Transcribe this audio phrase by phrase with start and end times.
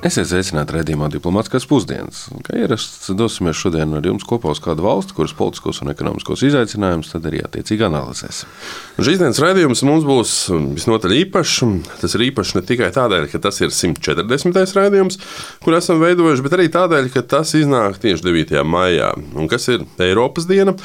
[0.00, 2.22] Esiet sveicināti redzējumā diplomātiskās pusdienas.
[2.46, 7.10] Kā ierasts, dosimies šodien ar jums kopā uz kādu valsti, kuras politiskos un ekonomiskos izaicinājumus
[7.12, 8.48] tad arī attiecīgi analizēsim.
[8.96, 10.32] Šīs dienas raidījums mums būs
[10.78, 11.58] visnotaļ īpašs.
[12.00, 14.72] Tas ir īpašs ne tikai tādēļ, ka tas ir 140.
[14.78, 15.20] raidījums,
[15.60, 18.56] kur esam veidojuši, bet arī tādēļ, ka tas iznāk tieši 9.
[18.64, 20.78] maijā, un kas ir Eiropas diena.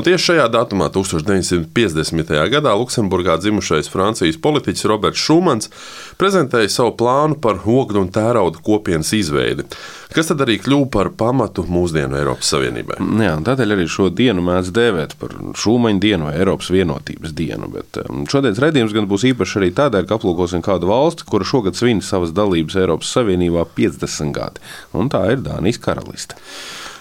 [0.00, 2.32] Un tieši šajā datumā, 1950.
[2.54, 5.68] gadā, Luksemburgā dzimušais Francijas politiķis Roberts Šumans
[6.16, 9.66] prezentēja savu plānu par ogļu un tērauda kopienas izveidi,
[10.12, 12.98] kas tad arī kļuva par pamatu mūsdienu Eiropas Savienībai.
[13.22, 17.70] Jā, tādēļ arī šo dienu mēdz dēvēt par Šumaņa dienu vai Eiropas vienotības dienu.
[17.72, 21.78] Bet um, šodienas redzējums gan būs īpašs arī tādēļ, ka aplūkosim kādu valsti, kura šogad
[21.78, 24.62] svin savas dalības Eiropas Savienībā 50 gadi,
[24.96, 26.38] un tā ir Dānijas karaliste.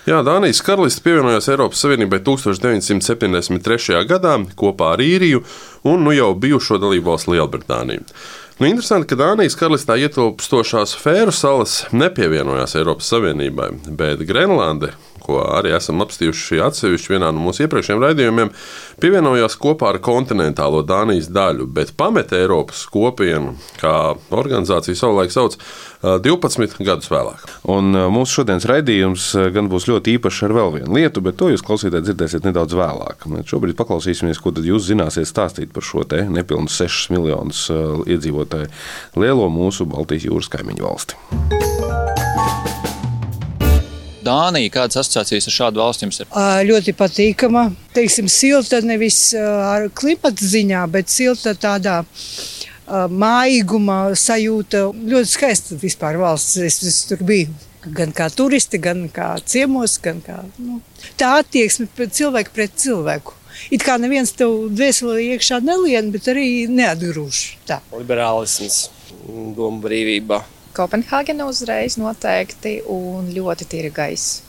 [0.02, 4.00] Jā, Dānijas karaliste pievienojās Eiropas Savienībai 1973.
[4.10, 5.44] gadā kopā ar īriju
[5.86, 8.08] un nu jau bijušo dalību valsts Lielbritāniju.
[8.62, 14.92] Nu, interesanti, ka Dānijas karalistā ietilpstošās Fēru salas nepievienojās Eiropas Savienībai, bet Grenlande,
[15.24, 18.52] ko arī esam apstījuši atsevišķi vienā no mūsu iepriekšējiem raidījumiem,
[19.04, 23.96] pievienojās kopā ar kontinentālo Dānijas daļu, bet pameta Eiropas kopienu, kā
[24.36, 25.58] organizācija savulaik sauc,
[26.02, 27.46] 12 gadus vēlāk.
[27.70, 31.66] Un mūsu šodienas raidījums gan būs ļoti īpašs ar vēl vienu lietu, bet to jūs
[31.66, 33.28] klausītājs dzirdēsiet nedaudz vēlāk.
[33.50, 38.72] Šobrīd paklausīsimies, ko tad jūs zināsiet stāstīt par šo te nepilnus 6 miljonus iedzīvotāju
[39.22, 42.11] lielo mūsu Baltijas jūras kaimiņu valsti.
[44.32, 46.30] Dānija, kādas asociācijas ar šādu valsti jums ir?
[46.70, 47.66] Ļoti patīkama.
[47.96, 52.02] Teiksim, silta nevis ar klimata ziņā, bet silta tādā
[52.92, 54.86] mājīguma sajūta.
[55.12, 56.56] Ļoti skaista vispār valsts.
[56.64, 57.52] Es, es tur biju.
[57.98, 60.78] Gan kā turisti, gan kā ciemos, gan kā nu,
[61.18, 63.34] tā attieksme pret cilvēku pret cilvēku.
[63.74, 67.42] It kā neviens tev dvēselē iekšā nelien, bet arī neatgrūž.
[67.68, 67.82] Tā.
[67.98, 68.84] Liberālisms,
[69.58, 70.44] doma brīvība.
[70.76, 74.48] Kopenhāgena uzreiz noteikti un ļoti tīra gaisa.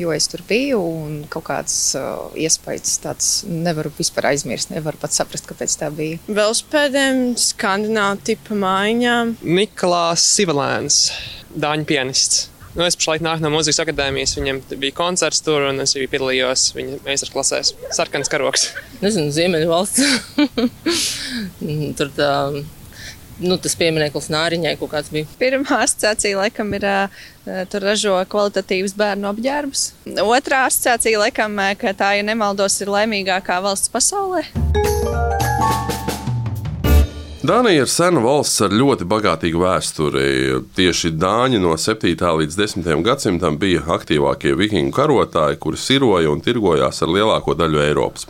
[0.00, 5.12] Jo es tur biju un kaut kāds uh, iespējas tāds nevaru vispār aizmirst, nevaru pat
[5.12, 6.20] saprast, kāpēc tā bija.
[6.32, 9.34] Velospēdiem, skandināvu tipa maiņām.
[9.44, 11.02] Nikolās Sivalēns,
[11.52, 12.46] dāņu pianists.
[12.72, 16.70] Nu, es pašlaik nāku no mūzikas akadēmijas, viņam bija koncerts tur, un es arī piedalījos
[16.72, 17.74] viņa meistarklasēs.
[17.92, 18.70] Sarkans karoks.
[19.02, 20.00] Nezinu, Ziemeļvalsts.
[21.98, 22.32] tur tā
[23.44, 25.28] nu, tas piemineklis Nāriņai kaut kāds bija.
[25.40, 26.88] Pirmā asociācija laikam ir,
[27.72, 29.84] tur ražo kvalitatīvas bērnu apģērbus.
[30.24, 34.46] Otrā asociācija laikam, ka tā, ja nemaldos, ir laimīgākā valsts pasaulē.
[37.42, 40.26] Dānija ir sena valsts ar ļoti bagātīgu vēsturi.
[40.78, 42.14] Tieši Dāņi no 7.
[42.38, 42.86] līdz 10.
[43.02, 48.28] gadsimtam bija aktīvākie vikingu karotāji, kuri siroja un tirgojās ar lielāko daļu Eiropas.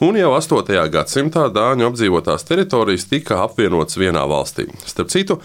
[0.00, 0.80] Un jau 8.
[0.96, 4.70] gadsimtā Dāņu apdzīvotās teritorijas tika apvienotas vienā valstī.
[4.88, 5.42] Starp citu,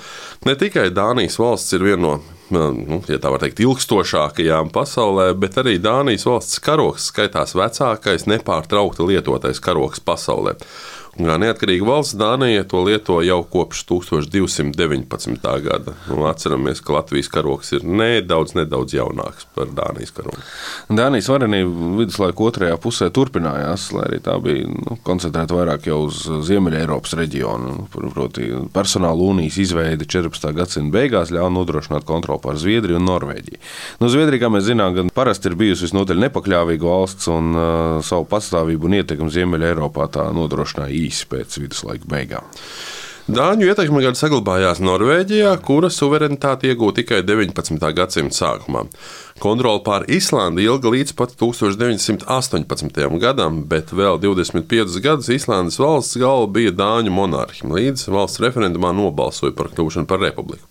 [0.48, 2.20] ne tikai Dānijas valsts ir viena no
[2.50, 9.06] nu, ja tā var teikt, ilgstošākajām pasaulē, bet arī Dānijas valsts karoks skaitās vecākais, nepārtraukti
[9.12, 10.56] lietotais karoks pasaulē.
[11.20, 15.48] Neatkarīga valsts Dānija to lieto jau kopš 1219.
[15.66, 15.94] gada.
[16.08, 20.40] Nu, atceramies, ka Latvijas karoks ir nedaudz, nedaudz jaunāks par Dānijas karogu.
[20.88, 26.86] Dānijas varenība viduslaiku otrajā pusē turpinājās, lai arī tā bija nu, koncentrēta vairāk uz Ziemeļa
[26.86, 27.90] Eiropas reģionu.
[27.92, 30.54] Proti, personāla unijas izveide 14.
[30.56, 33.62] gadsimta beigās ļāva nodrošināt kontroli pār Zviedriju un Norvēģiju.
[34.00, 38.28] Nu, Zviedrija, kā mēs zinām, gan parasti ir bijusi visnotaļ nepakļāvīga valsts un uh, savu
[38.32, 42.48] pastāvību un ietekmi Ziemeļa Eiropā tā nodrošināja īsi pēc viduslaika beigām.
[43.30, 47.78] Dāņu ietekme gan saglabājās Norvēģijā, kura suverenitāti iegūta tikai 19.
[47.94, 48.88] gadsimta sākumā.
[49.40, 53.20] Kontrole pār Islandi ilga līdz pat 1918.
[53.22, 59.54] gadam, bet vēl 25 gadus Islandes valsts galva bija Dāņu monarhija, līdz valsts referendumā nobalsoja
[59.54, 60.66] par kļūšanu par republiku.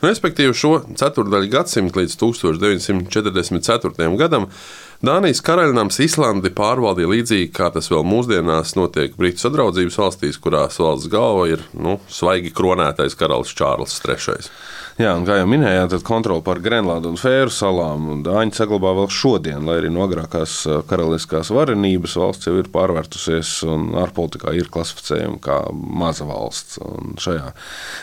[0.00, 4.08] Respektīvi, šo ceturdaļu gadsimtu līdz 1944.
[4.16, 4.48] gadam
[4.98, 11.06] Dānijas karaļnams Islandi pārvaldīja līdzīgi kā tas vēl mūsdienās notiek Britu sadraudzības valstīs, kurās valsts
[11.12, 14.50] galva ir nu, svaigi kronētais karalis Čārlis III.
[14.98, 19.06] Jā, un kā jau minējāt, tad kontroli pār Grenlandu un Fēru salām Dāņi saglabā vēl
[19.14, 25.38] šodien, lai arī no agrākās karaliskās varenības valsts jau ir pārvērtusies un ārpolitikā ir klasificējama
[25.44, 26.80] kā maza valsts.
[26.82, 27.52] Un šajā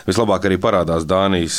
[0.06, 1.58] vislabāk arī parādās Dānijas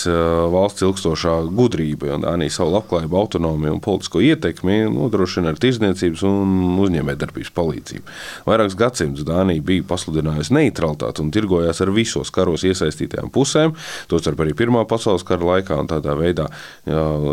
[0.56, 6.82] valsts ilgstošā gudrība, jo Dānija savu labklājību, autonomiju un politisko ietekmi nodrošina ar tirzniecības un
[6.88, 8.18] uzņēmējdarbības palīdzību.
[8.50, 13.78] Vairākus gadsimtus Dānija bija pasludinājusi neutralitāti un tirgojās ar visos karos iesaistītajām pusēm,
[14.10, 16.48] tostarp arī Pirmā pasaules kara laikā un tādā veidā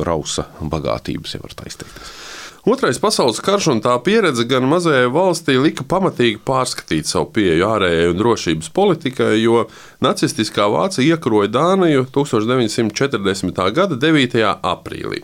[0.07, 2.15] rausa bagātības, ja var tā izteikties.
[2.65, 8.07] Otrais pasaules karš un tā pieredze gan mazajai valstī lika pamatīgi pārskatīt savu pieeju ārējai
[8.09, 9.67] un drošības politikai, jo
[10.01, 13.61] nacistiskā Vācija iekaroja Dāniju 1940.
[13.77, 14.41] gada 9.
[14.65, 15.21] aprīlī.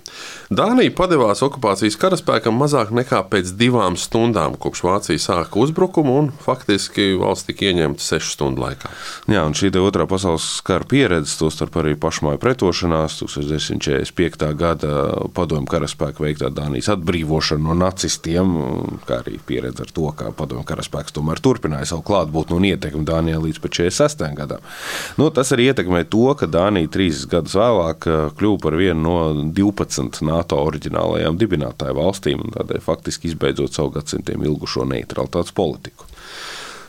[0.53, 7.15] Dānija padevās okupācijas karaspēkam mazāk nekā pēc divām stundām, kopš Vācija sāka uzbrukumu, un faktiski
[7.23, 8.93] valsts tika ieņemta sešu stundu laikā.
[9.33, 14.53] Jā, un šī otrā pasaules kara pieredze, tostarp arī pašmāju pretošanās, 1945.
[14.61, 14.95] gada
[15.33, 16.93] padomju karaspēka veiktā Dānijas
[17.31, 18.55] atbrīvošana no nacistiem,
[19.07, 23.39] kā arī pieredze ar to, kā padomju karaspēks tomēr turpināja savu klātbūtni un ietekmi Dānijā
[23.41, 24.27] līdz 46.
[24.35, 24.61] gadam.
[25.19, 29.17] Nu, tas arī ietekmē to, ka Dānija trīs gadus vēlāk eh, kļuva par vienu no
[29.55, 36.10] 12 NATO oriģinālajām dibinātāju valstīm un tādēļ faktiski izbeidzot savu gadsimtiem ilgušo neutralitātes politiku.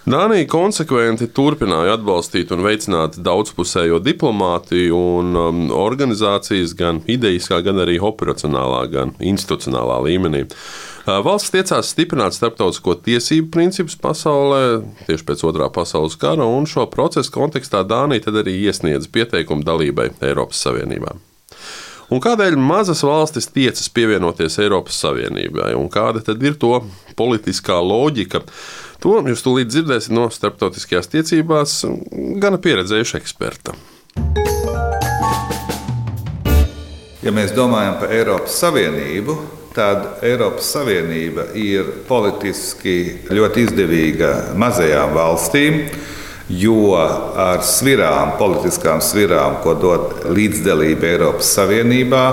[0.01, 7.99] Dānija konsekventi turpināja atbalstīt un veicināt daudzpusējo diplomātiju un um, organizācijas gan idejiskā, gan arī
[8.01, 10.47] operacionālā, gan institucionālā līmenī.
[10.47, 16.89] Uh, valsts tiecās stiprināt starptautisko tiesību principus pasaulē tieši pēc otrā pasaules kara, un šo
[16.89, 21.13] procesu kontekstā Dānija arī iesniedz pieteikumu dalībai Eiropas Savienībā.
[22.11, 26.81] Un kādēļ mazas valstis tiecas pievienoties Eiropas Savienībai, un kāda tad ir to
[27.15, 28.41] politiskā loģika?
[29.01, 31.79] To jūs tūlīt dzirdēsiet no starptautiskajās tiecībās
[32.41, 33.73] gana pieredzējuša eksperta.
[37.21, 39.35] Ja mēs domājam par Eiropas Savienību,
[39.73, 42.95] tad Eiropas Savienība ir politiski
[43.33, 44.31] ļoti izdevīga
[44.61, 45.83] mazajām valstīm
[46.51, 52.23] jo ar svirām, politiskām svirām, ko dod līdzdalība Eiropas Savienībā,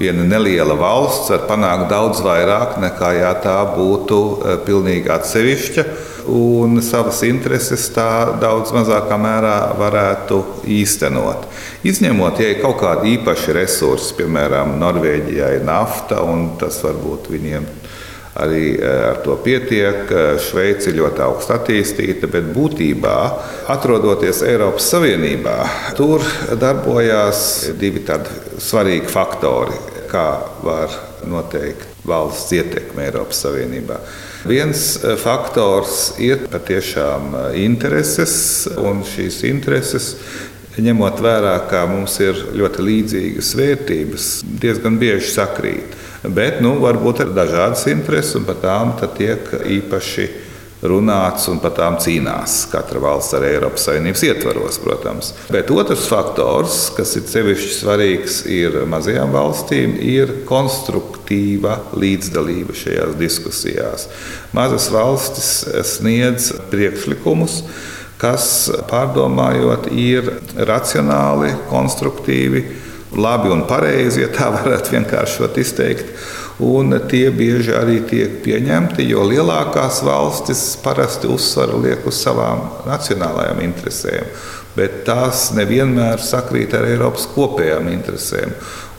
[0.00, 5.84] viena neliela valsts var panākt daudz vairāk nekā ja tā būtu eh, pilnīgi atsevišķa.
[6.30, 10.38] Un savas intereses tā daudz mazākā mērā varētu
[10.70, 11.48] īstenot.
[11.86, 17.66] Izņemot, ja ir kaut kādi īpaši resursi, piemēram, Norvēģijai nafta, un tas varbūt viņiem
[18.40, 20.06] Arī eh, ar to pietiek.
[20.06, 23.16] Eh, Šveice ir ļoti augstu attīstīta, bet būtībā,
[23.74, 25.56] atrodoties Eiropas Savienībā,
[25.98, 26.22] tur
[26.60, 27.42] darbojās
[27.80, 28.30] divi tādi
[28.62, 29.74] svarīgi faktori,
[30.10, 30.28] kā
[30.62, 30.94] var
[31.28, 34.00] noteikt valsts ietekme Eiropas Savienībā.
[34.48, 40.14] Viens eh, faktors ir patiešām intereses, un šīs intereses
[40.80, 44.28] ņemot vērā, ka mums ir ļoti līdzīgas vērtības,
[44.62, 45.96] diezgan bieži sakrīt.
[46.22, 50.28] Bet nu, varbūt ir dažādas intereses, un par tām tiek īpaši
[50.82, 52.64] runāts un par tām cīnās.
[52.72, 55.32] Katra valsts ar Eiropas Savienības ietvaros, protams.
[55.52, 64.08] Bet otrs faktors, kas ir sevišķi svarīgs, ir mazajām valstīm, ir konstruktīva līdzdalība šajās diskusijās.
[64.56, 65.54] Mazas valstis
[65.96, 67.62] sniedz priekšlikumus
[68.20, 70.26] kas, pārdomājot, ir
[70.68, 72.64] racionāli, konstruktīvi
[73.16, 76.12] labi un pareizi, ja tā varētu vienkāršot izteikt.
[76.60, 83.62] Un tie bieži arī tiek pieņemti, jo lielākās valstis parasti uzsvaru liek uz savām nacionālajām
[83.64, 84.28] interesēm,
[84.76, 88.52] bet tās nevienmēr sakrīt ar Eiropas kopējām interesēm.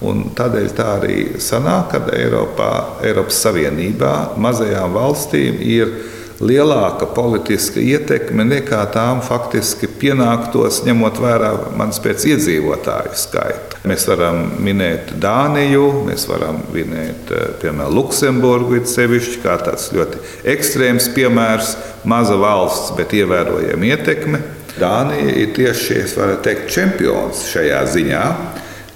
[0.10, 2.72] Un tādēļ tā arī sanāk, ka Eiropā,
[3.06, 5.94] Eiropas Savienībā mazajām valstīm ir
[6.42, 13.82] lielāka politiska ietekme nekā tām faktiski pienāktos, ņemot vērā manas pēc iedzīvotāju skaitu.
[13.88, 20.22] Mēs varam minēt Dāniju, mēs varam minēt eh, piemēram Luksemburgu, sevišķi kā tāds ļoti
[20.56, 21.76] ekstrēms piemērs,
[22.10, 24.42] maza valsts, bet ievērojama ietekme.
[24.80, 26.04] Dānija ir tieši
[26.46, 28.26] teikt, čempions šajā ziņā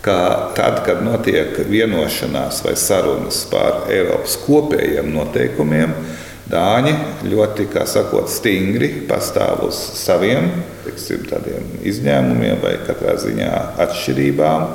[0.06, 5.96] ka tad, kad notiek vienošanās vai sarunas par Eiropas kopējiem noteikumiem,
[6.46, 6.94] Dāņi
[7.32, 10.52] ļoti, kā sakot, stingri pastāv uz saviem
[10.86, 11.24] tiksim,
[11.82, 13.52] izņēmumiem vai katrā ziņā
[13.86, 14.68] atšķirībām.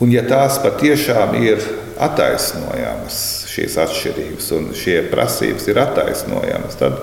[0.00, 1.60] Un, ja tās patiešām ir
[2.00, 6.98] attaisnojamas, šīs atšķirības un šie prasības ir attaisnojamas, tad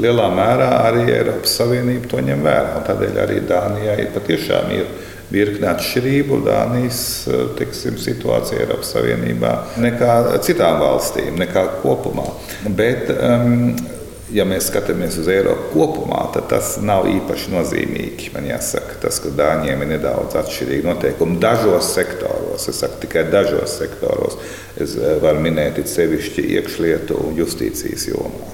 [0.00, 2.80] lielā mērā arī Eiropas Savienība to ņem vērā.
[2.86, 4.88] Tādēļ arī Dānijai patiešām ir
[5.30, 7.00] virkni atšķirību Dānijas
[7.58, 12.26] tiksim, situācijā Eiropas Savienībā nekā citām valstīm, nekā kopumā.
[12.76, 13.74] Bet, um,
[14.34, 18.30] ja mēs skatāmies uz Eiropu kopumā, tad tas nav īpaši nozīmīgi.
[18.34, 22.68] Man jāsaka, tas, ka Dāņiem ir nedaudz atšķirīgi noteikumi dažos sektoros.
[22.70, 24.38] Es saku tikai dažos sektoros.
[24.80, 28.50] Es varu minēt it sevišķi iekšlietu un justīcijas jomā.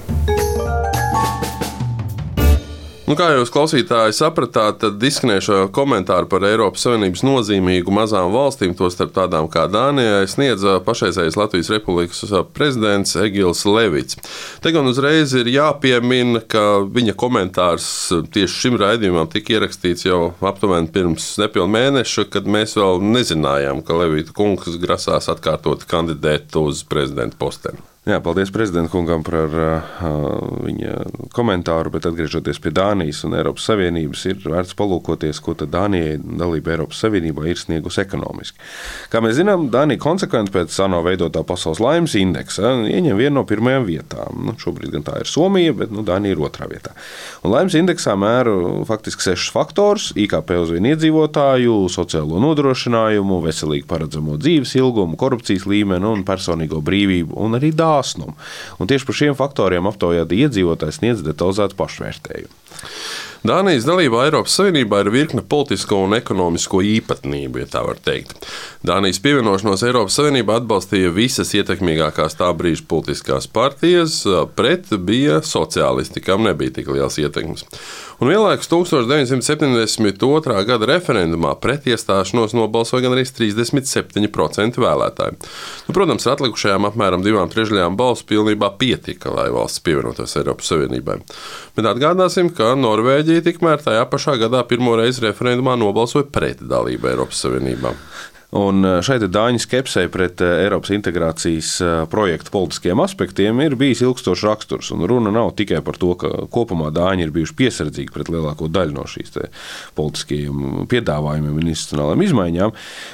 [3.07, 9.13] Nu, kā jūs klausītāji sapratāt, tad izskanējušo komentāru par Eiropas Savienības nozīmīgu mazām valstīm, tostarp
[9.15, 14.19] tādām kā Dānijai, sniedza pašreizējais Latvijas Republikas prezidents Egils Levits.
[14.59, 17.89] Te gan uzreiz ir jāpiemina, ka viņa komentārs
[18.35, 24.03] tieši šim raidījumam tika ierakstīts jau aptuveni pirms nepilna mēneša, kad mēs vēl nezinājām, ka
[24.03, 27.79] Levita kungs grasās atkārtot kandidēt uz prezidenta posteni.
[28.07, 29.87] Jā, paldies prezidenta kungam par uh,
[30.63, 30.91] viņa
[31.35, 37.01] komentāru, bet atgriežoties pie Dānijas un Eiropas Savienības, ir vērts palūkoties, ko Dānijai dalība Eiropas
[37.03, 38.61] Savienībā ir sniegusi ekonomiski.
[39.11, 43.89] Kā mēs zinām, Dānija konsekventi pēc ANO veidotā pasaules laimes indeksa ieņem vienu no pirmajām
[43.89, 44.39] vietām.
[44.47, 46.95] Nu, šobrīd gan tā ir Somija, bet nu, Dānija ir otrā vietā.
[47.43, 48.55] Un laimes indeksā mēra
[48.87, 56.07] faktiski sešus faktorus- IKP uz vienu iedzīvotāju, sociālo nodrošinājumu, veselīgu paredzamo dzīves ilgumu, korupcijas līmeni
[56.07, 58.37] un personīgo brīvību un arī dāvājumu dāsnumu.
[58.77, 62.53] Un tieši par šiem faktoriem aptaujāti iedzīvotāji sniedz detalizētu pašvērtējumu.
[63.45, 68.47] Dānijas dalībā Eiropas Savienībā ir virkne politisko un ekonomisko īpatnību, ja tā var teikt.
[68.87, 74.23] Dānijas pievienošanos Eiropas Savienībā atbalstīja visas ietekmīgākās tā brīža politiskās partijas,
[74.57, 77.67] pret bija sociālisti, kam nebija tik liels ietekmes.
[78.17, 80.63] Un vienlaikus 1972.
[80.65, 85.37] gada referendumā pret iestāšanos nobalsoja gan arī 37% vēlētāji.
[85.85, 91.19] Nu, protams, ar atlikušajām apmēram divām trešdaļām balsu pilnībā pietika, lai valsts pievienotos Eiropas Savienībai.
[91.77, 97.43] Bet atgādāsim, ka Norvēģija tikmēr tajā pašā gadā pirmo reizi referendumā nobalsoja pret dalību Eiropas
[97.45, 97.93] Savienībā.
[98.57, 104.01] Un eh, šeit Dāņu skepsē pret eh, Eiropas integrācijas eh, projektu politiskiem aspektiem ir bijis
[104.05, 104.89] ilgstošs raksturs.
[104.95, 108.95] Un runa nav tikai par to, ka kopumā Dāņi ir bijuši piesardzīgi pret lielāko daļu
[108.95, 109.35] no šīs
[109.97, 112.73] politiskajiem piedāvājumiem un institucionālām izmaiņām,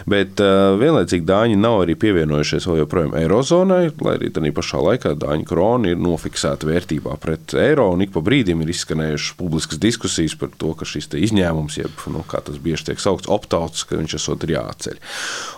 [0.09, 0.41] bet
[0.79, 5.91] vienlaicīgi Dāņi nav arī pievienojušies vēl joprojām Eirozonai, lai arī tādā pašā laikā Dāņu krona
[5.91, 10.75] ir nofiksēta vērtībā pret eiro, un ik pa brīdim ir izskanējušas publiskas diskusijas par to,
[10.77, 14.55] ka šis izņēmums, jeb nu, kā tas bieži tiek saukts, optauts, ka viņš esot ir
[14.57, 15.01] jāatceļ.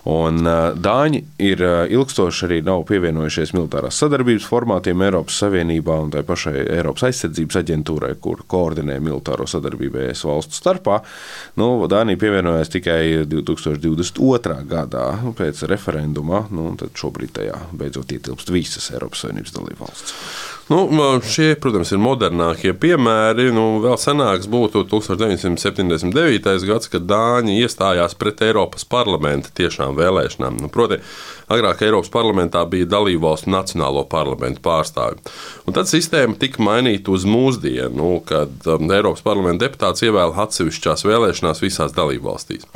[0.10, 1.62] Un Dāņi ir
[1.96, 8.14] ilgstoši arī nav pievienojušies militārās sadarbības formātiem Eiropas Savienībā un tai pašai Eiropas aizsardzības aģentūrai,
[8.22, 11.00] kur koordinē militāro sadarbību ES valstu starpā.
[11.60, 14.60] Nu, Dānija pievienojās tikai 2022.
[14.70, 20.14] gadā pēc referenduma, nu, un šobrīd tajā beidzot ietilpst visas Eiropas Savienības dalībvalstis.
[20.66, 20.90] Nu,
[21.22, 23.52] šie, protams, ir modernākie piemēri.
[23.54, 26.66] Nu, vēl senāks būtu 1979.
[26.66, 30.60] gads, kad Dāņi iestājās pret Eiropas parlamenta tiešām vēlēšanām.
[30.64, 31.00] Nu, proti,
[31.52, 35.24] agrāk Eiropas parlamentā bija dalībvalstu nacionālo parlamentu pārstāvji.
[35.66, 41.08] Un tad sistēma tika mainīta uz mūsdienu, nu, kad um, Eiropas parlamenta deputāts ievēl atsevišķās
[41.10, 42.70] vēlēšanās visās dalībvalstīs.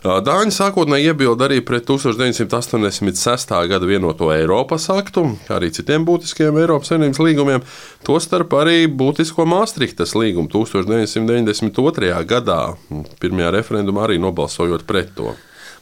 [0.00, 3.50] Dāņi sākotnēji iebilda arī pret 1986.
[3.68, 7.66] gada vienoto Eiropas aktu, kā arī citiem būtiskiem Eiropas Savienības līgumiem,
[8.08, 12.14] tostarp arī būtisko Maastrichtas līgumu 1992.
[12.32, 12.62] gadā,
[13.20, 15.36] pirmajā referendumā arī nobalsojot pret to.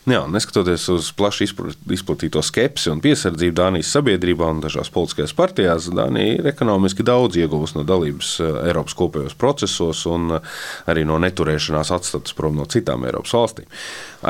[0.08, 1.44] Jā, neskatoties uz plaši
[1.92, 7.76] izplatīto skepsi un piesardzību Dānijas sabiedrībā un dažās politiskajās partijās, Dānija ir ekonomiski daudz ieguvusi
[7.76, 10.54] no dalības eh, Eiropas kopējos procesos un eh,
[10.88, 13.68] arī no neturēšanās atstatus prom no citām Eiropas valstīm.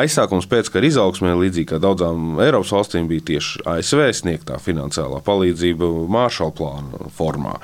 [0.02, 6.56] Aizsākums pēckara izaugsmē, līdzīgi kā daudzām Eiropas valstīm, bija tieši ASV sniegtā finansiālā palīdzība Māršala
[6.58, 7.54] plāna formā.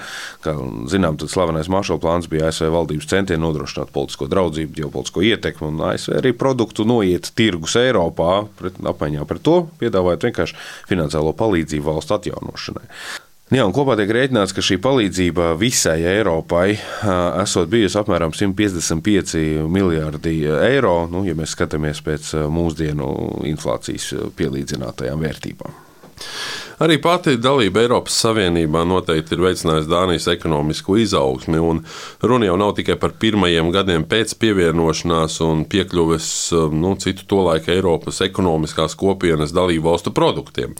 [0.46, 0.54] Kā
[0.92, 5.84] zinām, tad slavenais Māršala plāns bija ASV valdības centieni nodrošināt politisko draudzību, ģeopolitisko ietekmi un
[5.90, 8.03] ASV arī produktu noiet tirgus Eiropā.
[8.04, 10.56] Eiropā, pret, apmaiņā par to piedāvājot vienkārši
[10.88, 12.88] finansiālo palīdzību valsts atjaunošanai.
[13.52, 16.78] Jā, kopā tiek rēķināts, ka šī palīdzība visai Eiropai
[17.42, 25.76] esot bijusi apmēram 155 miljardi eiro, nu, ja mēs skatāmies pēc mūsdienu inflācijas pielīdzinātajām vērtībām.
[26.82, 31.60] Arī pati dalība Eiropas Savienībā noteikti ir veicinājusi Dānijas ekonomisko izaugsmi.
[32.26, 36.28] Runa jau nav tikai par pirmajiem gadiem pēc pievienošanās un piekļuves
[36.74, 40.74] nu, citu tolaika Eiropas ekonomiskās kopienas dalību valstu produktiem.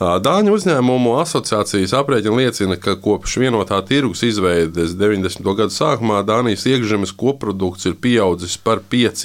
[0.00, 5.46] Dāņu uzņēmumu asociācijas aprēķina liecina, ka kopš vienotā tirgus izveides 90.
[5.46, 9.24] gadu sākumā Dānijas iekšzemes koprodukts ir pieaudzis par 5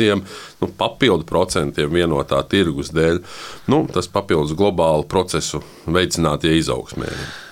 [0.61, 3.19] nu, papildu procentiem vienotā tirgus dēļ.
[3.73, 7.07] Nu, tas papildus globālu procesu veids veicinātie izaugsmē.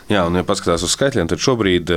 [0.10, 1.92] Jā, un, ja paskatās uz skaitļiem, tad šobrīd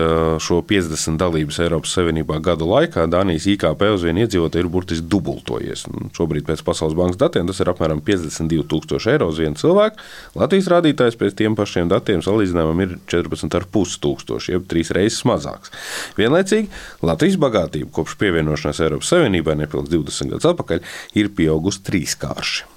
[0.45, 5.87] šo 50 dalības Eiropas Savienībā gadu laikā Dānijas IKP uz vienu iedzīvotāju ir burtiski dubultojies.
[5.89, 10.05] Un šobrīd pēc Pasaules bankas datiem tas ir apmēram 52,000 eiro uz vienu cilvēku.
[10.37, 15.73] Latvijas rādītājs pēc tiem pašiem datiem salīdzinājumam ir 14,5 tūkstoši, jeb trīs reizes mazāks.
[16.21, 16.69] Vienlaicīgi
[17.09, 20.85] Latvijas bagātība kopš pievienošanās Eiropas Savienībai nepilnīgi 20 gadus atpakaļ
[21.17, 22.69] ir pieaugusi trīskārši.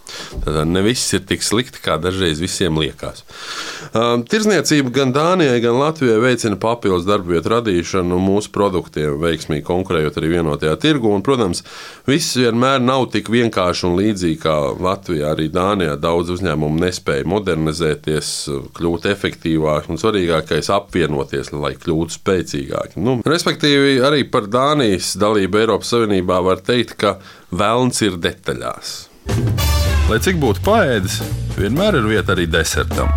[0.45, 3.24] Tad ne viss ir tik slikti, kā dažreiz visiem liekas.
[3.95, 10.19] Um, tirzniecība gan Dānijai, gan Latvijai veicina papildus darba vietu radīšanu mūsu produktiem, veiksmīgi konkurējot
[10.19, 11.13] arī vienotajā tirgu.
[11.15, 11.63] Un, protams,
[12.09, 15.31] viss vienmēr nav tik vienkārši un līdzīgi kā Latvijā.
[15.35, 18.33] Arī Dānijā daudz uzņēmumu nespēja modernizēties,
[18.75, 23.01] kļūt efektīvāki un svarīgākais- apvienoties, lai kļūtu spēcīgāki.
[23.01, 27.17] Nu, respektīvi, arī par Dānijas dalību Eiropas Savienībā var teikt, ka
[27.51, 29.85] vēlns ir detaļās.
[30.05, 31.15] Lai cik būtu paēdis,
[31.57, 33.09] vienmēr ir vieta arī desertam.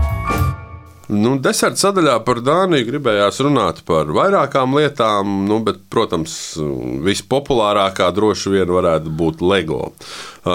[1.13, 6.33] Nu, deserta sadaļā par Dāniju gribējās runāt par vairākām lietām, nu, bet, protams,
[7.05, 9.83] vispopulārākā droši vien varētu būt LEGO.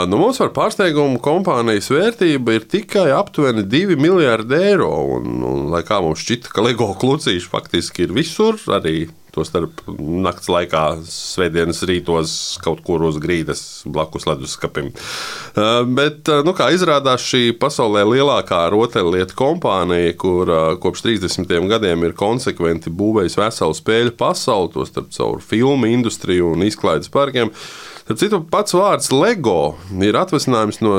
[0.10, 4.90] Nu, mums par pārsteigumu kompānijas vērtība ir tikai aptuveni 2 miljardi eiro.
[5.20, 10.50] Un, un, lai kā mums šķita, ka LEGO klucīši faktiski ir visur, arī Tostarp naktas
[10.52, 14.92] laikā, svētdienas rītos kaut kur uz grīdas blakus leduskapim.
[15.98, 20.52] Bet, nu, kā izrādās, šī pasaulē lielākā rotaļlietu kompānija, kur
[20.84, 27.10] kopš 30 gadiem ir konsekventi būvējusi veselu spēļu pasauli, tostarp caur filmu industriju un izklaides
[27.14, 27.50] parkiem.
[28.04, 30.98] Tad citu pats vārds LEGO ir atvasinājums no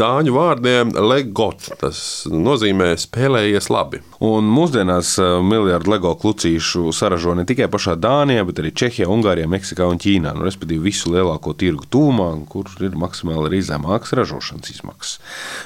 [0.00, 1.68] dāņu vārdiem LEGOT.
[1.78, 4.00] Tas nozīmē spēlējies labi.
[4.26, 9.46] Un mūsdienās eh, miljardu LEGO klucīšu saražo ne tikai pašā Dānijā, bet arī Čehijā, Ungārijā,
[9.50, 10.32] Meksikā un Ķīnā.
[10.34, 15.20] Nu, respektīvi, visu lielāko tirgu tūmā, kur ir maksimāli arī zemākas ražošanas izmaksas.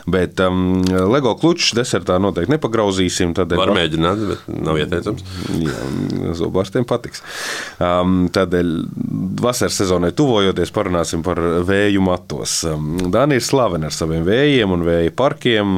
[0.04, 3.32] Bet um, LEGO klučus desertā noteikti nepagrauzīsim.
[3.40, 5.24] Tādēļ var mēģināt, bet nav ieteicams.
[5.64, 5.80] Jā,
[6.44, 7.24] zobārstiem patiks.
[7.80, 8.76] Um, tādēļ
[9.40, 12.56] vasaras sezonai tuvojoties parunāsim par vēju matos.
[12.68, 15.74] Um, Dānija ir slavena ar saviem vējiem un vēja parkiem.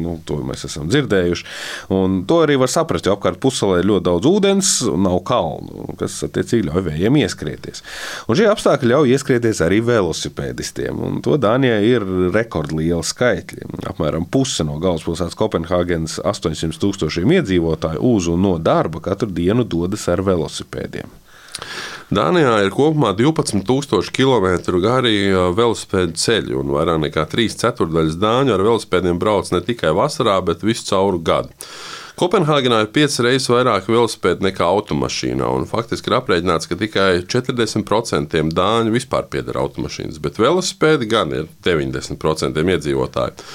[0.00, 1.46] Nu, to mēs esam dzirdējuši.
[1.94, 5.94] Un to arī var saprast, jo apkārt puselē ir ļoti daudz ūdens un nav kalnu,
[6.00, 7.84] kas attiecīgi ļauj vējiem ieskrieties.
[8.28, 11.00] Un šie apstākļi ļauj ieskrieties arī velosipēdistiem.
[11.06, 13.70] Un to Dānijai ir rekordliela skaitļi.
[13.90, 20.08] Apmēram puse no galvaspilsētas Kopenhāgenes 800 tūkstošiem iedzīvotāju uz un no darba katru dienu dodas
[20.10, 21.18] ar velosipēdiem.
[22.10, 28.64] Dānijā ir kopumā 12,000 km gari velosipēdu ceļi, un vairāk nekā 3 ceturdaļas dāņu ar
[28.66, 31.54] velosipēdiem brauc ne tikai vasarā, bet visu cauru gadu.
[32.18, 38.42] Kopenhāgenā ir piecas reizes vairāk velosipēdu nekā automašīnā, un faktiski ir aprēķināts, ka tikai 40%
[38.58, 43.46] dāņu vispār pieder automašīnas, bet velosipēdi gan ir 90% iedzīvotāji.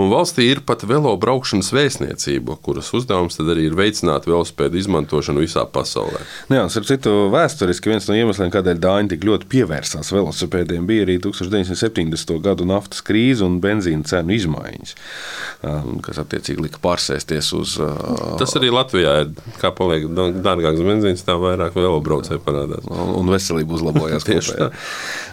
[0.00, 5.62] Un valstī ir pat velo braukšanas vēstniecība, kuras uzdevums arī ir veicināt velospēdu izmantošanu visā
[5.70, 6.24] pasaulē.
[6.50, 11.06] Nu jā, ar citu vēsturiski viens no iemesliem, kādēļ Dāņi tik ļoti pievērsās velosipēdiem, bija
[11.06, 12.34] arī 1970.
[12.42, 14.96] gadu naftas krīze un benzīna cenu izmaiņas,
[15.62, 17.76] um, kas attiecīgi lika pārsēsties uz.
[17.78, 19.32] Uh, Tas arī Latvijā ir.
[19.60, 22.90] Kā paliek dārgāks benzīns, tā vairāk velobraucēji parādās.
[22.90, 24.26] Un veselība uzlabojās.
[24.28, 24.70] Tieši tā.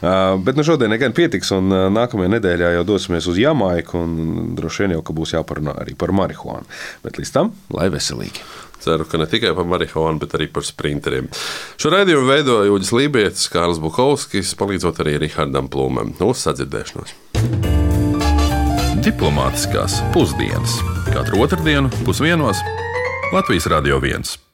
[0.02, 4.06] Uh, bet nu, šodien gan pietiks, un uh, nākamajā nedēļā jau dosimies uz Jamaiku.
[4.06, 6.68] Un, droši vien jau būs jāparunā arī par marihuānu.
[7.06, 8.44] Bet līdz tam, lai veselīgi!
[8.82, 11.30] Ceru, ka ne tikai par marihuānu, bet arī par sprinteriem.
[11.78, 16.16] Šo raidījumu veidoja Jūģis Lībijams, Kārls Bukovskis, palīdzot arī Rihardam Plūmam.
[16.26, 17.18] Uz sadzirdēšanos!
[19.02, 20.78] Diplomātiskās pusdienas
[21.10, 22.62] katru otrdienu pusdienos
[23.34, 24.51] Latvijas Radio 1.